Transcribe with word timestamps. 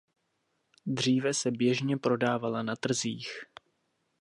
Dříve 0.85 1.33
se 1.33 1.51
běžně 1.51 1.97
prodávala 1.97 2.63
na 2.63 2.75
trzích. 2.75 3.31